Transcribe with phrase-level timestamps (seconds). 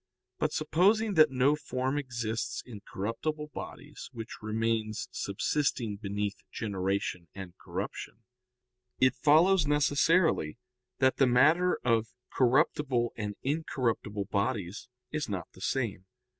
[0.39, 7.53] But supposing that no form exists in corruptible bodies which remains subsisting beneath generation and
[7.59, 8.23] corruption,
[8.99, 10.57] it follows necessarily
[10.97, 16.05] that the matter of corruptible and incorruptible bodies is not the same.